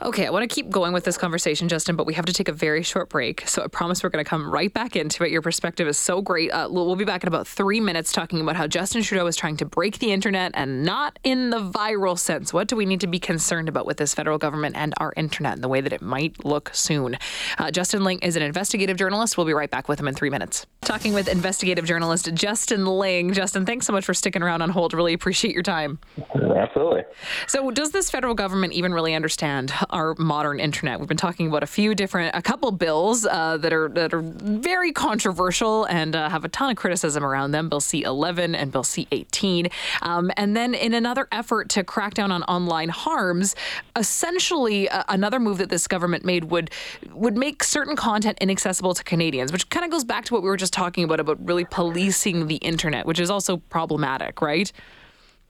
Okay, 0.00 0.26
I 0.26 0.30
want 0.30 0.48
to 0.48 0.54
keep 0.54 0.70
going 0.70 0.92
with 0.92 1.02
this 1.02 1.18
conversation, 1.18 1.68
Justin, 1.68 1.96
but 1.96 2.06
we 2.06 2.14
have 2.14 2.24
to 2.26 2.32
take 2.32 2.46
a 2.46 2.52
very 2.52 2.84
short 2.84 3.08
break. 3.08 3.46
So 3.48 3.64
I 3.64 3.66
promise 3.66 4.04
we're 4.04 4.10
going 4.10 4.24
to 4.24 4.28
come 4.28 4.48
right 4.48 4.72
back 4.72 4.94
into 4.94 5.24
it. 5.24 5.32
Your 5.32 5.42
perspective 5.42 5.88
is 5.88 5.98
so 5.98 6.22
great. 6.22 6.52
Uh, 6.52 6.68
we'll 6.70 6.94
be 6.94 7.04
back 7.04 7.24
in 7.24 7.28
about 7.28 7.48
three 7.48 7.80
minutes 7.80 8.12
talking 8.12 8.40
about 8.40 8.54
how 8.54 8.68
Justin 8.68 9.02
Trudeau 9.02 9.26
is 9.26 9.34
trying 9.34 9.56
to 9.56 9.64
break 9.64 9.98
the 9.98 10.12
internet 10.12 10.52
and 10.54 10.84
not 10.84 11.18
in 11.24 11.50
the 11.50 11.58
viral 11.58 12.16
sense. 12.16 12.52
What 12.52 12.68
do 12.68 12.76
we 12.76 12.86
need 12.86 13.00
to 13.00 13.08
be 13.08 13.18
concerned 13.18 13.68
about 13.68 13.86
with 13.86 13.96
this 13.96 14.14
federal 14.14 14.38
government 14.38 14.76
and 14.76 14.94
our 14.98 15.12
internet 15.16 15.54
and 15.54 15.64
the 15.64 15.68
way 15.68 15.80
that 15.80 15.92
it 15.92 16.00
might 16.00 16.44
look 16.44 16.70
soon? 16.72 17.18
Uh, 17.58 17.72
Justin 17.72 18.04
Ling 18.04 18.20
is 18.20 18.36
an 18.36 18.42
investigative 18.42 18.96
journalist. 18.96 19.36
We'll 19.36 19.46
be 19.46 19.52
right 19.52 19.70
back 19.70 19.88
with 19.88 19.98
him 19.98 20.06
in 20.06 20.14
three 20.14 20.30
minutes. 20.30 20.64
Talking 20.82 21.12
with 21.12 21.26
investigative 21.26 21.86
journalist 21.86 22.32
Justin 22.34 22.86
Ling. 22.86 23.32
Justin, 23.32 23.66
thanks 23.66 23.84
so 23.86 23.92
much 23.92 24.04
for 24.04 24.14
sticking 24.14 24.42
around 24.42 24.62
on 24.62 24.70
hold. 24.70 24.94
Really 24.94 25.12
appreciate 25.12 25.54
your 25.54 25.64
time. 25.64 25.98
Absolutely. 26.34 27.02
So, 27.48 27.70
does 27.72 27.90
this 27.90 28.10
federal 28.10 28.34
government 28.34 28.74
even 28.74 28.94
really 28.94 29.14
understand 29.14 29.72
our 29.90 30.14
modern 30.18 30.60
internet. 30.60 30.98
We've 30.98 31.08
been 31.08 31.16
talking 31.16 31.48
about 31.48 31.62
a 31.62 31.66
few 31.66 31.94
different, 31.94 32.34
a 32.34 32.42
couple 32.42 32.70
bills 32.72 33.26
uh, 33.26 33.56
that 33.58 33.72
are 33.72 33.88
that 33.90 34.14
are 34.14 34.20
very 34.22 34.92
controversial 34.92 35.84
and 35.84 36.14
uh, 36.14 36.28
have 36.28 36.44
a 36.44 36.48
ton 36.48 36.70
of 36.70 36.76
criticism 36.76 37.24
around 37.24 37.52
them. 37.52 37.68
Bill 37.68 37.80
C11 37.80 38.54
and 38.56 38.72
Bill 38.72 38.82
C18, 38.82 39.70
um, 40.02 40.30
and 40.36 40.56
then 40.56 40.74
in 40.74 40.94
another 40.94 41.28
effort 41.32 41.68
to 41.70 41.84
crack 41.84 42.14
down 42.14 42.32
on 42.32 42.42
online 42.44 42.88
harms, 42.88 43.54
essentially 43.96 44.88
uh, 44.88 45.04
another 45.08 45.38
move 45.38 45.58
that 45.58 45.70
this 45.70 45.86
government 45.86 46.24
made 46.24 46.44
would 46.44 46.70
would 47.12 47.36
make 47.36 47.62
certain 47.64 47.96
content 47.96 48.38
inaccessible 48.40 48.94
to 48.94 49.04
Canadians, 49.04 49.52
which 49.52 49.68
kind 49.70 49.84
of 49.84 49.90
goes 49.90 50.04
back 50.04 50.24
to 50.26 50.34
what 50.34 50.42
we 50.42 50.48
were 50.48 50.56
just 50.56 50.72
talking 50.72 51.04
about 51.04 51.20
about 51.20 51.44
really 51.44 51.64
policing 51.64 52.46
the 52.46 52.56
internet, 52.56 53.06
which 53.06 53.20
is 53.20 53.30
also 53.30 53.56
problematic, 53.56 54.40
right? 54.40 54.72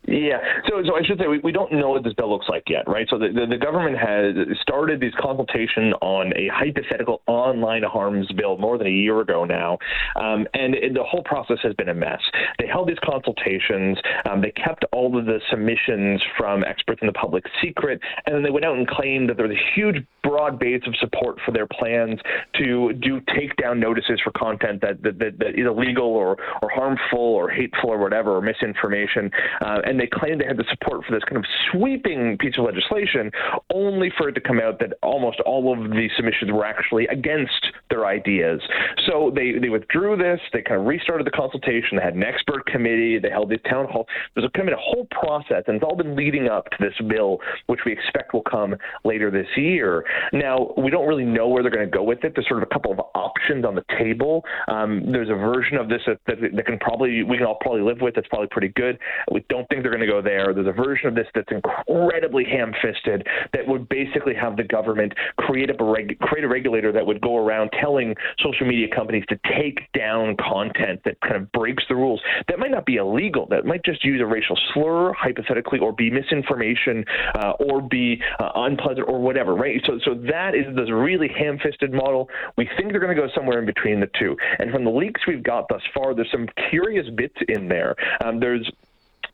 Yeah, 0.06 0.38
so 0.66 0.82
so 0.86 0.96
I 0.96 1.02
should 1.02 1.18
say 1.18 1.26
we, 1.26 1.38
we 1.40 1.52
don't 1.52 1.70
know 1.72 1.90
what 1.90 2.04
this 2.04 2.14
bill 2.14 2.30
looks 2.30 2.48
like 2.48 2.62
yet, 2.68 2.88
right? 2.88 3.06
So 3.10 3.18
the, 3.18 3.28
the, 3.28 3.46
the 3.46 3.58
government 3.58 3.98
has 3.98 4.56
started 4.62 5.00
this 5.00 5.12
consultation 5.20 5.92
on 6.00 6.32
a 6.34 6.48
hypothetical 6.48 7.20
online 7.26 7.82
harms 7.82 8.26
bill 8.32 8.56
more 8.56 8.78
than 8.78 8.86
a 8.86 8.90
year 8.90 9.20
ago 9.20 9.44
now, 9.44 9.76
um, 10.16 10.46
and 10.54 10.74
it, 10.74 10.94
the 10.94 11.02
whole 11.02 11.22
process 11.24 11.58
has 11.62 11.74
been 11.74 11.90
a 11.90 11.94
mess. 11.94 12.20
They 12.58 12.66
held 12.66 12.88
these 12.88 12.98
consultations, 13.04 13.98
um, 14.30 14.40
they 14.40 14.52
kept 14.52 14.84
all 14.92 15.18
of 15.18 15.26
the 15.26 15.40
submissions 15.50 16.22
from 16.38 16.64
experts 16.64 17.00
in 17.02 17.06
the 17.06 17.12
public 17.12 17.44
secret, 17.62 18.00
and 18.24 18.34
then 18.34 18.42
they 18.42 18.50
went 18.50 18.64
out 18.64 18.78
and 18.78 18.88
claimed 18.88 19.28
that 19.28 19.36
there 19.36 19.46
was 19.46 19.56
a 19.56 19.74
huge 19.74 20.06
broad 20.28 20.58
base 20.58 20.82
of 20.86 20.94
support 20.96 21.38
for 21.44 21.52
their 21.52 21.66
plans 21.66 22.20
to 22.54 22.92
do 22.94 23.20
takedown 23.20 23.78
notices 23.78 24.20
for 24.22 24.30
content 24.32 24.80
that 24.82 25.02
that, 25.02 25.18
that, 25.18 25.38
that 25.38 25.58
is 25.58 25.66
illegal 25.66 26.06
or 26.06 26.36
or 26.62 26.68
harmful 26.70 27.18
or 27.18 27.48
hateful 27.48 27.90
or 27.90 27.98
whatever 27.98 28.36
or 28.36 28.42
misinformation. 28.42 29.30
Uh, 29.60 29.80
and 29.84 29.98
they 29.98 30.06
claimed 30.06 30.40
they 30.40 30.46
had 30.46 30.56
the 30.56 30.64
support 30.70 31.04
for 31.04 31.12
this 31.14 31.24
kind 31.24 31.36
of 31.36 31.44
sweeping 31.70 32.36
piece 32.38 32.56
of 32.58 32.64
legislation, 32.64 33.30
only 33.72 34.12
for 34.16 34.28
it 34.28 34.32
to 34.32 34.40
come 34.40 34.60
out 34.60 34.78
that 34.80 34.92
almost 35.02 35.40
all 35.46 35.72
of 35.72 35.90
the 35.90 36.08
submissions 36.16 36.50
were 36.52 36.64
actually 36.64 37.06
against 37.08 37.72
their 37.90 38.06
ideas. 38.06 38.60
So 39.06 39.32
they, 39.34 39.58
they 39.58 39.68
withdrew 39.68 40.16
this, 40.16 40.40
they 40.52 40.62
kind 40.62 40.80
of 40.80 40.86
restarted 40.86 41.26
the 41.26 41.30
consultation, 41.30 41.96
they 41.96 42.04
had 42.04 42.14
an 42.14 42.24
expert 42.24 42.66
committee, 42.66 43.18
they 43.18 43.30
held 43.30 43.50
these 43.50 43.60
town 43.68 43.86
hall. 43.88 44.06
There's 44.34 44.48
kind 44.54 44.68
of 44.68 44.74
a 44.74 44.80
whole 44.80 45.06
process, 45.10 45.64
and 45.66 45.76
it's 45.76 45.84
all 45.84 45.96
been 45.96 46.16
leading 46.16 46.48
up 46.48 46.70
to 46.70 46.76
this 46.80 46.94
bill, 47.08 47.38
which 47.66 47.80
we 47.86 47.92
expect 47.92 48.34
will 48.34 48.42
come 48.42 48.74
later 49.04 49.30
this 49.30 49.48
year. 49.56 50.04
Now, 50.32 50.72
we 50.76 50.90
don't 50.90 51.06
really 51.06 51.24
know 51.24 51.48
where 51.48 51.62
they're 51.62 51.72
going 51.72 51.88
to 51.88 51.96
go 51.96 52.02
with 52.02 52.24
it. 52.24 52.32
There's 52.34 52.48
sort 52.48 52.62
of 52.62 52.68
a 52.70 52.72
couple 52.72 52.92
of 52.92 53.00
options 53.14 53.64
on 53.64 53.74
the 53.74 53.84
table. 53.98 54.44
Um, 54.68 55.10
there's 55.10 55.30
a 55.30 55.34
version 55.34 55.76
of 55.76 55.88
this 55.88 56.02
that, 56.06 56.18
that, 56.26 56.36
that, 56.54 56.66
can 56.66 56.78
probably 56.78 57.22
we 57.22 57.36
can 57.36 57.46
all 57.46 57.58
probably 57.60 57.82
live 57.82 58.00
with. 58.00 58.14
That's 58.14 58.28
probably 58.28 58.48
pretty 58.50 58.68
good. 58.68 58.98
We 59.32 59.44
don't 59.48 59.68
think 59.68 59.82
they're 59.82 59.92
going 59.92 60.06
to 60.06 60.10
go 60.10 60.22
there. 60.22 60.52
There's 60.54 60.66
a 60.66 60.72
version 60.72 61.08
of 61.08 61.14
this 61.14 61.26
that's 61.34 61.50
incredibly 61.50 62.44
ham-fisted 62.44 63.26
that 63.52 63.66
would 63.66 63.88
basically 63.88 64.34
have 64.34 64.56
the 64.56 64.64
government 64.64 65.12
create 65.38 65.70
a 65.70 65.84
reg- 65.84 66.18
create 66.20 66.44
a 66.44 66.48
regulator 66.48 66.92
that 66.92 67.06
would 67.06 67.20
go 67.20 67.36
around 67.36 67.70
telling 67.80 68.14
social 68.40 68.66
media 68.66 68.86
companies 68.94 69.24
to 69.28 69.38
take 69.58 69.90
down 69.92 70.36
content 70.36 71.00
that 71.04 71.20
kind 71.20 71.36
of 71.36 71.50
breaks 71.52 71.84
the 71.88 71.94
rules. 71.94 72.20
That 72.48 72.58
might 72.58 72.70
not 72.70 72.86
be 72.86 72.96
illegal. 72.96 73.46
That 73.50 73.64
might 73.64 73.84
just 73.84 74.04
use 74.04 74.20
a 74.20 74.26
racial 74.26 74.58
slur, 74.72 75.12
hypothetically, 75.12 75.78
or 75.78 75.92
be 75.92 76.10
misinformation, 76.10 77.04
uh, 77.34 77.52
or 77.60 77.80
be 77.80 78.20
uh, 78.40 78.50
unpleasant, 78.54 79.08
or 79.08 79.20
whatever. 79.20 79.54
Right. 79.54 79.80
So, 79.86 79.98
so 80.04 80.07
that 80.14 80.54
is 80.54 80.74
this 80.76 80.90
really 80.90 81.28
ham-fisted 81.28 81.92
model. 81.92 82.28
We 82.56 82.68
think 82.76 82.90
they're 82.90 83.00
going 83.00 83.14
to 83.14 83.20
go 83.20 83.28
somewhere 83.34 83.58
in 83.58 83.66
between 83.66 84.00
the 84.00 84.10
two. 84.18 84.36
And 84.58 84.70
from 84.70 84.84
the 84.84 84.90
leaks 84.90 85.22
we've 85.26 85.42
got 85.42 85.68
thus 85.68 85.82
far, 85.94 86.14
there's 86.14 86.30
some 86.30 86.48
curious 86.70 87.08
bits 87.10 87.36
in 87.48 87.68
there. 87.68 87.96
Um, 88.24 88.40
there's 88.40 88.70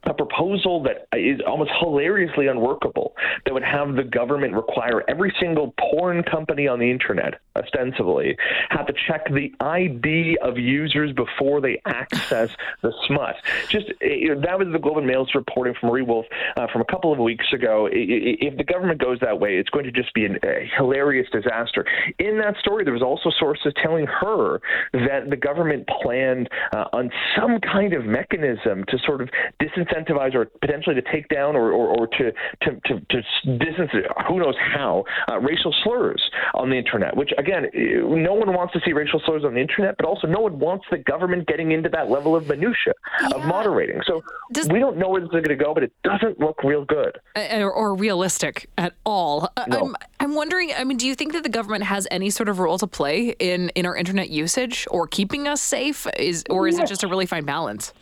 a 0.06 0.14
proposal 0.14 0.82
that 0.82 1.08
is 1.18 1.40
almost 1.46 1.70
hilariously 1.80 2.46
unworkable 2.46 3.14
that 3.44 3.54
would 3.54 3.62
have 3.62 3.94
the 3.94 4.02
government 4.02 4.54
require 4.54 5.02
every 5.08 5.34
single 5.40 5.74
porn 5.78 6.22
company 6.22 6.68
on 6.68 6.78
the 6.78 6.90
internet, 6.90 7.40
ostensibly, 7.56 8.36
have 8.70 8.86
to 8.86 8.94
check 9.06 9.26
the 9.32 9.52
ID 9.60 10.38
of 10.42 10.58
users 10.58 11.12
before 11.12 11.60
they 11.60 11.80
access 11.86 12.50
the 12.82 12.92
smut. 13.06 13.36
Just 13.68 13.92
you 14.00 14.34
know, 14.34 14.40
that 14.40 14.58
was 14.58 14.68
the 14.72 14.78
Globe 14.78 14.98
and 14.98 15.06
Mail's 15.06 15.34
reporting 15.34 15.74
from 15.78 15.90
Marie 15.90 16.02
Woolf 16.02 16.26
uh, 16.56 16.66
from 16.72 16.82
a 16.82 16.84
couple 16.84 17.12
of 17.12 17.18
weeks 17.18 17.46
ago. 17.52 17.88
If 17.90 18.56
the 18.56 18.64
government 18.64 19.00
goes 19.00 19.18
that 19.20 19.38
way, 19.40 19.56
it's 19.56 19.70
going 19.70 19.84
to 19.84 19.92
just 19.92 20.12
be 20.14 20.26
a 20.26 20.70
hilarious 20.76 21.28
disaster. 21.32 21.86
In 22.18 22.38
that 22.38 22.56
story, 22.58 22.84
there 22.84 22.92
was 22.92 23.02
also 23.02 23.30
sources 23.38 23.72
telling 23.82 24.06
her 24.06 24.60
that 24.92 25.30
the 25.30 25.36
government 25.36 25.88
planned 26.02 26.48
uh, 26.74 26.84
on 26.92 27.10
some 27.36 27.58
kind 27.60 27.94
of 27.94 28.04
mechanism 28.04 28.84
to 28.88 28.98
sort 29.06 29.20
of 29.20 29.28
disincentivize 29.60 29.93
incentivize 29.94 30.34
or 30.34 30.46
potentially 30.60 30.94
to 30.94 31.02
take 31.12 31.28
down 31.28 31.56
or, 31.56 31.72
or, 31.72 31.88
or 31.98 32.06
to, 32.06 32.32
to, 32.62 32.80
to, 32.86 33.00
to, 33.10 33.58
distance, 33.58 33.90
who 34.28 34.38
knows 34.38 34.54
how, 34.58 35.04
uh, 35.30 35.38
racial 35.38 35.74
slurs 35.82 36.22
on 36.54 36.70
the 36.70 36.76
internet, 36.76 37.16
which, 37.16 37.30
again, 37.38 37.66
no 37.74 38.34
one 38.34 38.52
wants 38.52 38.72
to 38.72 38.80
see 38.84 38.92
racial 38.92 39.20
slurs 39.24 39.44
on 39.44 39.54
the 39.54 39.60
internet, 39.60 39.96
but 39.96 40.06
also 40.06 40.26
no 40.26 40.40
one 40.40 40.58
wants 40.58 40.84
the 40.90 40.98
government 40.98 41.46
getting 41.46 41.72
into 41.72 41.88
that 41.88 42.10
level 42.10 42.36
of 42.36 42.48
minutia 42.48 42.94
yeah. 43.20 43.28
of 43.36 43.44
moderating. 43.44 44.00
So 44.06 44.22
Does, 44.52 44.68
we 44.68 44.78
don't 44.78 44.96
know 44.96 45.08
where 45.08 45.20
this 45.20 45.28
is 45.28 45.32
going 45.32 45.44
to 45.44 45.56
go, 45.56 45.74
but 45.74 45.82
it 45.82 45.92
doesn't 46.02 46.40
look 46.40 46.62
real 46.62 46.84
good. 46.84 47.18
Or, 47.36 47.72
or 47.72 47.94
realistic 47.94 48.68
at 48.78 48.94
all. 49.04 49.50
No. 49.68 49.80
I'm, 49.80 49.96
I'm 50.20 50.34
wondering, 50.34 50.72
I 50.76 50.84
mean, 50.84 50.96
do 50.96 51.06
you 51.06 51.14
think 51.14 51.32
that 51.32 51.42
the 51.42 51.48
government 51.48 51.84
has 51.84 52.06
any 52.10 52.30
sort 52.30 52.48
of 52.48 52.58
role 52.58 52.78
to 52.78 52.86
play 52.86 53.34
in, 53.38 53.70
in 53.70 53.86
our 53.86 53.96
internet 53.96 54.30
usage 54.30 54.86
or 54.90 55.06
keeping 55.06 55.48
us 55.48 55.60
safe? 55.60 56.06
Is 56.18 56.44
Or 56.50 56.66
is 56.68 56.78
yes. 56.78 56.84
it 56.84 56.88
just 56.88 57.04
a 57.04 57.08
really 57.08 57.26
fine 57.26 57.44
balance? 57.44 57.92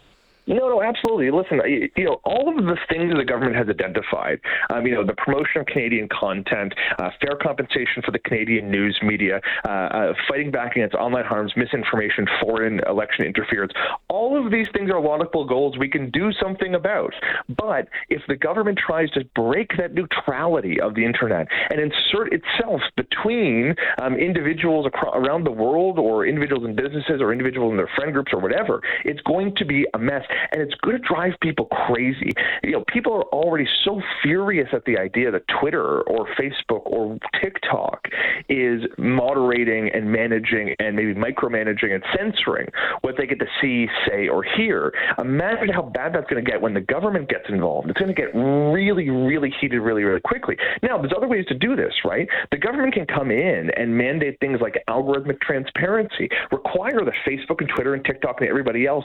No, 0.52 0.68
no, 0.68 0.82
absolutely. 0.82 1.30
Listen, 1.30 1.60
you 1.96 2.04
know, 2.04 2.20
all 2.24 2.48
of 2.48 2.56
the 2.64 2.76
things 2.90 3.10
that 3.10 3.16
the 3.16 3.24
government 3.24 3.56
has 3.56 3.68
identified, 3.68 4.38
um, 4.68 4.86
you 4.86 4.94
know, 4.94 5.04
the 5.04 5.14
promotion 5.14 5.62
of 5.62 5.66
Canadian 5.66 6.08
content, 6.08 6.74
uh, 6.98 7.08
fair 7.22 7.38
compensation 7.40 8.02
for 8.04 8.10
the 8.10 8.18
Canadian 8.18 8.70
news 8.70 8.98
media, 9.02 9.40
uh, 9.66 9.70
uh, 9.70 10.12
fighting 10.28 10.50
back 10.50 10.72
against 10.72 10.94
online 10.94 11.24
harms, 11.24 11.52
misinformation, 11.56 12.26
foreign 12.42 12.80
election 12.86 13.24
interference, 13.24 13.72
all 14.08 14.44
of 14.44 14.52
these 14.52 14.66
things 14.74 14.90
are 14.90 15.00
laudable 15.00 15.46
goals 15.46 15.78
we 15.78 15.88
can 15.88 16.10
do 16.10 16.30
something 16.32 16.74
about. 16.74 17.14
But 17.48 17.88
if 18.10 18.20
the 18.28 18.36
government 18.36 18.78
tries 18.78 19.10
to 19.12 19.24
break 19.34 19.70
that 19.78 19.94
neutrality 19.94 20.80
of 20.82 20.94
the 20.94 21.04
internet 21.04 21.46
and 21.70 21.80
insert 21.80 22.34
itself 22.34 22.82
between 22.96 23.74
um, 24.02 24.16
individuals 24.16 24.86
across, 24.86 25.14
around 25.16 25.44
the 25.44 25.50
world 25.50 25.98
or 25.98 26.26
individuals 26.26 26.66
in 26.66 26.76
businesses 26.76 27.22
or 27.22 27.32
individuals 27.32 27.70
in 27.70 27.78
their 27.78 27.90
friend 27.96 28.12
groups 28.12 28.32
or 28.34 28.40
whatever, 28.40 28.82
it's 29.06 29.20
going 29.22 29.54
to 29.56 29.64
be 29.64 29.86
a 29.94 29.98
mess 29.98 30.22
and 30.50 30.60
it's 30.60 30.74
going 30.82 31.00
to 31.00 31.06
drive 31.06 31.32
people 31.40 31.66
crazy. 31.66 32.32
You 32.62 32.72
know, 32.72 32.84
people 32.92 33.12
are 33.12 33.24
already 33.24 33.66
so 33.84 34.00
furious 34.22 34.68
at 34.72 34.84
the 34.84 34.98
idea 34.98 35.30
that 35.30 35.42
Twitter 35.60 36.02
or 36.02 36.26
Facebook 36.38 36.82
or 36.86 37.18
TikTok 37.40 38.08
is 38.48 38.82
moderating 38.98 39.90
and 39.92 40.10
managing 40.10 40.74
and 40.78 40.96
maybe 40.96 41.14
micromanaging 41.14 41.94
and 41.94 42.02
censoring 42.16 42.68
what 43.02 43.14
they 43.16 43.26
get 43.26 43.38
to 43.38 43.46
see, 43.60 43.86
say, 44.08 44.28
or 44.28 44.42
hear. 44.42 44.92
Imagine 45.18 45.68
how 45.68 45.82
bad 45.82 46.14
that's 46.14 46.28
going 46.28 46.44
to 46.44 46.50
get 46.50 46.60
when 46.60 46.74
the 46.74 46.80
government 46.80 47.28
gets 47.28 47.44
involved. 47.48 47.90
It's 47.90 47.98
going 47.98 48.14
to 48.14 48.20
get 48.20 48.34
really, 48.34 49.10
really 49.10 49.52
heated 49.60 49.80
really, 49.80 50.04
really 50.04 50.20
quickly. 50.20 50.56
Now, 50.82 50.98
there's 50.98 51.12
other 51.16 51.28
ways 51.28 51.46
to 51.46 51.54
do 51.54 51.76
this, 51.76 51.92
right? 52.04 52.28
The 52.50 52.58
government 52.58 52.94
can 52.94 53.06
come 53.06 53.30
in 53.30 53.70
and 53.76 53.96
mandate 53.96 54.38
things 54.40 54.60
like 54.60 54.82
algorithmic 54.88 55.40
transparency, 55.40 56.28
require 56.50 57.04
that 57.04 57.14
Facebook 57.26 57.60
and 57.60 57.68
Twitter 57.74 57.94
and 57.94 58.04
TikTok 58.04 58.40
and 58.40 58.48
everybody 58.48 58.86
else 58.86 59.04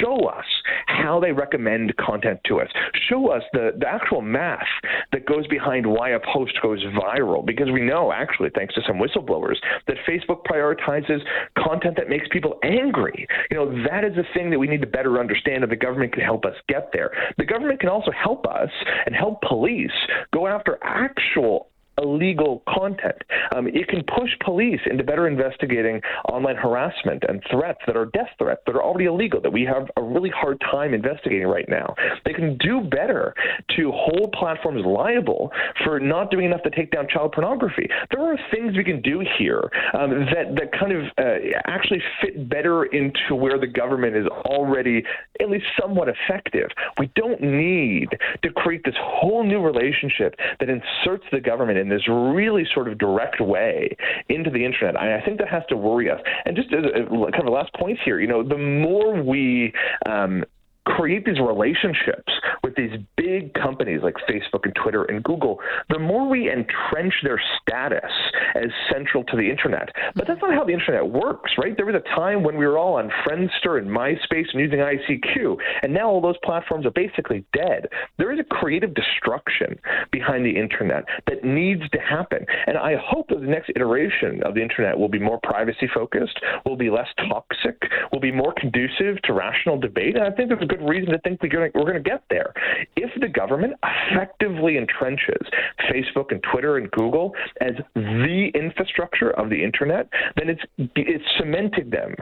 show 0.00 0.16
us 0.26 0.44
how 0.86 1.20
they 1.20 1.32
recommend 1.32 1.96
content 1.96 2.40
to 2.46 2.60
us. 2.60 2.68
Show 3.08 3.28
us 3.28 3.42
the, 3.52 3.72
the 3.78 3.88
actual 3.88 4.22
math 4.22 4.66
that 5.12 5.26
goes 5.26 5.46
behind 5.46 5.86
why 5.86 6.10
a 6.10 6.20
post 6.32 6.52
goes 6.62 6.82
viral, 6.84 7.44
because 7.44 7.70
we 7.70 7.80
know, 7.80 8.12
actually, 8.12 8.50
thanks 8.54 8.74
to 8.74 8.82
some 8.86 8.98
whistleblowers, 8.98 9.56
that 9.86 9.96
Facebook 10.08 10.44
prioritizes 10.44 11.20
content 11.58 11.96
that 11.96 12.08
makes 12.08 12.26
people 12.30 12.58
angry. 12.62 13.26
You 13.50 13.56
know, 13.56 13.84
that 13.88 14.04
is 14.04 14.16
a 14.16 14.24
thing 14.34 14.50
that 14.50 14.58
we 14.58 14.68
need 14.68 14.80
to 14.82 14.86
better 14.86 15.18
understand, 15.18 15.62
and 15.62 15.72
the 15.72 15.76
government 15.76 16.12
can 16.12 16.22
help 16.22 16.44
us 16.44 16.54
get 16.68 16.90
there. 16.92 17.10
The 17.38 17.44
government 17.44 17.80
can 17.80 17.88
also 17.88 18.10
help 18.12 18.46
us 18.46 18.70
and 19.06 19.14
help 19.14 19.40
police 19.42 19.90
go 20.32 20.46
after 20.46 20.78
actual 20.82 21.68
illegal 21.98 22.62
content. 22.68 23.16
Um, 23.54 23.66
it 23.66 23.88
can 23.88 24.02
push 24.04 24.30
police 24.44 24.80
into 24.90 25.04
better 25.04 25.26
investigating 25.26 26.00
online 26.30 26.56
harassment 26.56 27.24
and 27.28 27.42
threats 27.50 27.80
that 27.86 27.96
are 27.96 28.06
death 28.06 28.30
threats 28.38 28.62
that 28.66 28.74
are 28.74 28.82
already 28.82 29.06
illegal, 29.06 29.40
that 29.40 29.52
we 29.52 29.62
have 29.64 29.88
a 29.96 30.02
really 30.02 30.30
hard 30.30 30.60
time 30.60 30.94
investigating 30.94 31.46
right 31.46 31.68
now. 31.68 31.94
They 32.24 32.32
can 32.32 32.56
do 32.58 32.80
better 32.80 33.34
to 33.76 33.92
hold 33.94 34.32
platforms 34.32 34.84
liable 34.86 35.50
for 35.84 36.00
not 36.00 36.30
doing 36.30 36.46
enough 36.46 36.62
to 36.62 36.70
take 36.70 36.90
down 36.90 37.08
child 37.08 37.32
pornography. 37.32 37.88
There 38.10 38.22
are 38.22 38.38
things 38.50 38.76
we 38.76 38.84
can 38.84 39.02
do 39.02 39.22
here 39.38 39.70
um, 39.94 40.10
that, 40.32 40.54
that 40.56 40.72
kind 40.78 40.92
of 40.92 41.04
uh, 41.18 41.38
actually 41.66 42.02
fit 42.20 42.48
better 42.48 42.84
into 42.84 43.34
where 43.34 43.58
the 43.58 43.66
government 43.66 44.16
is 44.16 44.26
already 44.26 45.04
at 45.40 45.50
least 45.50 45.66
somewhat 45.80 46.08
effective. 46.08 46.68
We 46.98 47.10
don't 47.14 47.40
need 47.42 48.08
to 48.42 48.50
create 48.50 48.82
this 48.84 48.94
whole 48.98 49.44
new 49.44 49.60
relationship 49.60 50.36
that 50.60 50.68
inserts 50.68 51.24
the 51.32 51.40
government 51.40 51.78
in 51.82 51.88
this 51.88 52.08
really 52.08 52.66
sort 52.72 52.88
of 52.88 52.96
direct 52.96 53.40
way 53.40 53.94
into 54.28 54.50
the 54.50 54.64
internet. 54.64 54.96
I, 54.96 55.18
I 55.18 55.24
think 55.24 55.38
that 55.38 55.48
has 55.48 55.64
to 55.68 55.76
worry 55.76 56.10
us. 56.10 56.20
And 56.46 56.56
just 56.56 56.72
as 56.72 56.84
a, 56.84 57.06
kind 57.32 57.42
of 57.42 57.46
a 57.46 57.50
last 57.50 57.74
point 57.74 57.98
here, 58.04 58.20
you 58.20 58.28
know, 58.28 58.42
the 58.42 58.56
more 58.56 59.22
we 59.22 59.72
um, 60.06 60.44
create 60.84 61.24
these 61.24 61.38
relationships 61.38 62.32
with 62.72 62.90
these 62.90 63.00
big 63.16 63.54
companies 63.54 64.00
like 64.02 64.14
Facebook 64.28 64.64
and 64.64 64.74
Twitter 64.74 65.04
and 65.04 65.22
Google, 65.22 65.60
the 65.88 65.98
more 65.98 66.28
we 66.28 66.50
entrench 66.50 67.14
their 67.22 67.40
status 67.60 68.10
as 68.54 68.70
central 68.92 69.24
to 69.24 69.36
the 69.36 69.48
internet. 69.48 69.90
But 70.14 70.26
that's 70.26 70.40
not 70.40 70.54
how 70.54 70.64
the 70.64 70.72
internet 70.72 71.06
works, 71.06 71.52
right? 71.58 71.76
There 71.76 71.86
was 71.86 71.94
a 71.94 72.14
time 72.14 72.42
when 72.42 72.56
we 72.56 72.66
were 72.66 72.78
all 72.78 72.96
on 72.96 73.10
Friendster 73.26 73.78
and 73.78 73.88
MySpace 73.88 74.46
and 74.52 74.60
using 74.60 74.78
ICQ, 74.78 75.56
and 75.82 75.92
now 75.92 76.08
all 76.08 76.20
those 76.20 76.36
platforms 76.44 76.86
are 76.86 76.90
basically 76.90 77.44
dead. 77.52 77.88
There 78.18 78.32
is 78.32 78.38
a 78.38 78.44
creative 78.44 78.94
destruction 78.94 79.78
behind 80.10 80.44
the 80.44 80.56
internet 80.56 81.04
that 81.26 81.44
needs 81.44 81.82
to 81.90 81.98
happen. 81.98 82.46
And 82.66 82.76
I 82.76 82.96
hope 83.02 83.28
that 83.28 83.40
the 83.40 83.46
next 83.46 83.70
iteration 83.74 84.42
of 84.44 84.54
the 84.54 84.62
internet 84.62 84.98
will 84.98 85.08
be 85.08 85.18
more 85.18 85.40
privacy 85.42 85.88
focused, 85.92 86.38
will 86.64 86.76
be 86.76 86.90
less 86.90 87.08
toxic, 87.28 87.80
will 88.12 88.20
be 88.20 88.32
more 88.32 88.54
conducive 88.56 89.20
to 89.24 89.32
rational 89.32 89.78
debate. 89.78 90.16
And 90.16 90.24
I 90.24 90.30
think 90.30 90.48
there's 90.48 90.62
a 90.62 90.66
good 90.66 90.86
reason 90.86 91.12
to 91.12 91.18
think 91.20 91.42
we're 91.42 91.48
going 91.48 91.70
we're 91.74 91.90
going 91.90 92.02
to 92.02 92.10
get 92.10 92.22
there. 92.30 92.52
If 92.96 93.10
the 93.20 93.28
government 93.28 93.74
effectively 93.84 94.74
entrenches 94.76 95.46
Facebook 95.90 96.30
and 96.30 96.42
Twitter 96.52 96.76
and 96.76 96.90
Google 96.90 97.32
as 97.60 97.72
the 97.94 98.50
infrastructure 98.54 99.30
of 99.30 99.50
the 99.50 99.62
internet, 99.62 100.08
then 100.36 100.48
it's 100.48 100.62
it's 100.96 101.24
cemented 101.38 101.90
them 101.90 102.14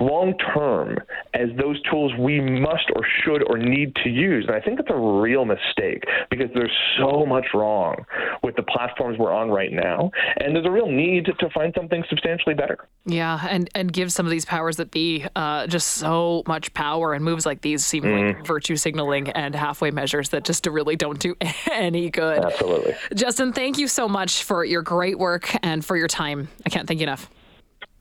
long 0.00 0.34
term 0.54 0.96
as 1.34 1.48
those 1.58 1.80
tools 1.90 2.12
we 2.18 2.40
must 2.40 2.84
or 2.94 3.02
should 3.24 3.42
or 3.48 3.58
need 3.58 3.94
to 3.96 4.08
use. 4.08 4.44
And 4.46 4.54
I 4.54 4.60
think 4.60 4.78
that's 4.78 4.90
a 4.90 4.96
real 4.96 5.44
mistake 5.44 6.04
because 6.30 6.48
there's 6.54 6.76
so 6.98 7.24
much 7.26 7.46
wrong 7.54 8.04
with 8.42 8.56
the 8.56 8.62
platforms 8.62 9.18
we're 9.18 9.32
on 9.32 9.50
right 9.50 9.72
now. 9.72 10.10
And 10.38 10.54
there's 10.54 10.66
a 10.66 10.70
real 10.70 10.90
need 10.90 11.26
to, 11.26 11.50
find 11.50 11.74
something 11.76 12.04
substantially 12.08 12.54
better. 12.54 12.86
Yeah, 13.06 13.44
and, 13.50 13.68
and 13.74 13.92
give 13.92 14.12
some 14.12 14.24
of 14.24 14.30
these 14.30 14.44
powers 14.44 14.76
that 14.76 14.92
be 14.92 15.26
uh, 15.34 15.66
just 15.66 15.88
so 15.88 16.44
much 16.46 16.72
power. 16.74 17.12
And 17.12 17.24
moves 17.24 17.44
like 17.44 17.60
these 17.62 17.84
seem 17.84 18.04
mm. 18.04 18.36
like 18.36 18.46
virtue 18.46 18.76
signaling 18.76 19.30
and 19.30 19.52
halfway 19.52 19.90
measures 19.90 20.28
that 20.28 20.44
just 20.44 20.64
really 20.66 20.94
don't 20.94 21.18
do 21.18 21.34
any 21.72 22.08
good. 22.08 22.44
Absolutely. 22.44 22.94
Justin, 23.14 23.52
thank 23.52 23.78
you 23.78 23.88
so 23.88 24.06
much 24.06 24.44
for 24.44 24.64
your 24.64 24.82
great 24.82 25.18
work 25.18 25.50
and 25.64 25.84
for 25.84 25.96
your 25.96 26.08
time. 26.08 26.48
I 26.64 26.70
can't 26.70 26.86
thank 26.86 27.00
you 27.00 27.04
enough. 27.04 27.28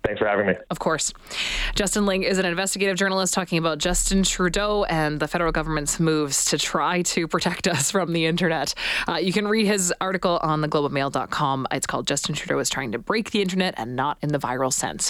Thanks 0.06 0.20
for 0.20 0.28
having 0.28 0.48
me. 0.48 0.54
Of 0.70 0.80
course. 0.80 1.14
Justin 1.76 2.06
Ling 2.06 2.24
is 2.24 2.38
an 2.38 2.46
investigative 2.46 2.98
journalist 2.98 3.34
talking 3.34 3.58
about 3.58 3.80
Justin 3.80 4.24
Trudeau 4.24 4.86
and 4.86 5.20
the 5.20 5.28
federal 5.28 5.52
government's 5.52 6.00
moves 6.00 6.46
to 6.46 6.58
try 6.58 7.02
to 7.04 7.28
protect 7.28 7.68
us 7.68 7.92
from 7.92 8.14
the 8.14 8.26
internet. 8.26 8.74
Uh, 9.08 9.16
you 9.16 9.34
can 9.34 9.48
read 9.48 9.66
his 9.66 9.94
article 10.00 10.40
on 10.42 10.62
theglobeandmail.com. 10.62 11.68
It's 11.72 11.86
called 11.86 12.08
Justin 12.08 12.34
Trudeau 12.34 12.60
is 12.60 12.70
trying 12.70 12.94
to 12.94 13.00
break 13.00 13.32
the 13.32 13.42
internet 13.42 13.76
and 13.78 13.96
not 13.96 14.18
in 14.22 14.30
the 14.30 14.40
viral 14.40 14.72
sense. 14.72 15.06